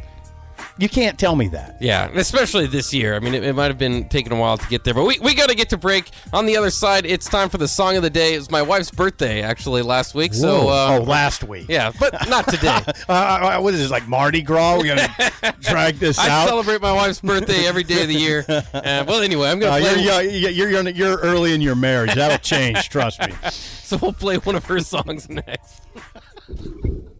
You 0.79 0.89
can't 0.89 1.19
tell 1.19 1.35
me 1.35 1.49
that. 1.49 1.77
Yeah, 1.79 2.09
especially 2.15 2.65
this 2.65 2.93
year. 2.93 3.13
I 3.15 3.19
mean, 3.19 3.35
it, 3.35 3.43
it 3.43 3.53
might 3.53 3.67
have 3.67 3.77
been 3.77 4.09
taking 4.09 4.31
a 4.31 4.35
while 4.35 4.57
to 4.57 4.67
get 4.69 4.83
there, 4.83 4.95
but 4.95 5.05
we, 5.05 5.19
we 5.19 5.35
got 5.35 5.49
to 5.49 5.55
get 5.55 5.69
to 5.69 5.77
break. 5.77 6.09
On 6.33 6.47
the 6.47 6.57
other 6.57 6.71
side, 6.71 7.05
it's 7.05 7.27
time 7.29 7.49
for 7.49 7.59
the 7.59 7.67
song 7.67 7.95
of 7.95 8.01
the 8.01 8.09
day. 8.09 8.33
It 8.33 8.39
was 8.39 8.49
my 8.49 8.63
wife's 8.63 8.89
birthday, 8.89 9.43
actually, 9.43 9.83
last 9.83 10.15
week. 10.15 10.33
So, 10.33 10.69
uh, 10.69 10.99
oh, 10.99 11.03
last 11.03 11.43
week. 11.43 11.67
yeah, 11.69 11.91
but 11.99 12.27
not 12.27 12.47
today. 12.47 12.79
Uh, 13.09 13.11
uh, 13.13 13.59
what 13.59 13.73
is 13.73 13.81
this, 13.81 13.91
like 13.91 14.07
Mardi 14.07 14.41
Gras? 14.41 14.77
We're 14.77 14.95
going 14.95 14.97
to 14.97 15.53
drag 15.61 15.95
this 15.95 16.17
I 16.17 16.29
out? 16.29 16.43
I 16.43 16.47
celebrate 16.47 16.81
my 16.81 16.91
wife's 16.93 17.19
birthday 17.21 17.65
every 17.67 17.83
day 17.83 18.01
of 18.03 18.07
the 18.07 18.15
year. 18.15 18.45
Uh, 18.73 19.03
well, 19.07 19.21
anyway, 19.21 19.49
I'm 19.49 19.57
Uh, 19.61 19.79
going 19.79 19.95
to 19.95 20.01
you're, 20.01 20.13
play. 20.13 20.37
you're, 20.37 20.51
you're, 20.51 20.69
you're, 20.69 20.89
you're 20.89 21.17
early 21.19 21.53
in 21.53 21.61
your 21.61 21.75
marriage. 21.75 22.13
That'll 22.15 22.37
change, 22.39 22.89
trust 22.89 23.19
me. 23.21 23.33
So 23.83 23.97
we'll 24.01 24.13
play 24.13 24.37
one 24.37 24.55
of 24.55 24.65
her 24.65 24.79
songs 24.79 25.29
next. 25.29 25.81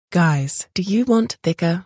Guys, 0.10 0.68
do 0.74 0.82
you 0.82 1.06
want 1.06 1.38
thicker, 1.44 1.86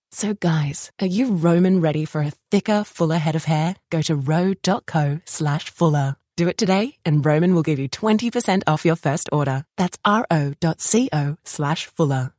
So 0.13 0.33
guys, 0.33 0.91
are 0.99 1.07
you 1.07 1.31
Roman 1.35 1.79
ready 1.79 2.03
for 2.03 2.21
a 2.21 2.33
thicker, 2.51 2.83
fuller 2.83 3.17
head 3.17 3.35
of 3.37 3.45
hair? 3.45 3.75
Go 3.89 4.01
to 4.01 4.15
ro.co 4.15 5.21
slash 5.25 5.69
fuller. 5.69 6.17
Do 6.35 6.49
it 6.49 6.57
today 6.57 6.97
and 7.05 7.25
Roman 7.25 7.55
will 7.55 7.63
give 7.63 7.79
you 7.79 7.87
20% 7.89 8.63
off 8.67 8.85
your 8.85 8.97
first 8.97 9.29
order. 9.31 9.63
That's 9.77 9.97
ro.co 10.05 11.37
slash 11.45 11.85
fuller. 11.85 12.33